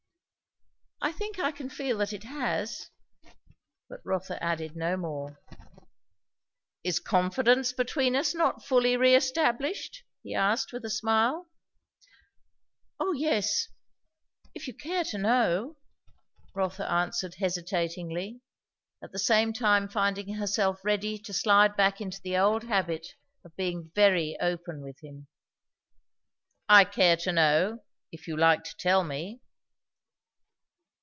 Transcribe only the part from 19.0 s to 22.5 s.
at the same time finding herself ready to slide back into the